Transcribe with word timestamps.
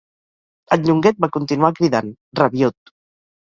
El 0.75 0.81
Llonguet 0.87 1.19
va 1.25 1.29
continuar 1.37 1.71
cridant, 1.81 2.11
rabiüt. 2.41 2.93